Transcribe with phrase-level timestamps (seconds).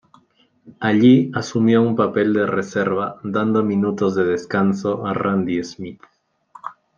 [0.79, 6.01] Allí asumió un papel de reserva, dando minutos de descanso a Randy Smith.